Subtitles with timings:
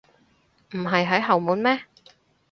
[0.71, 1.79] 唔係喺後門咩？